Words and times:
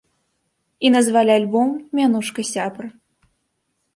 І 0.87 0.89
назвалі 0.95 1.31
альбом 1.39 1.67
мянушкай 1.99 2.45
сябра. 2.53 2.87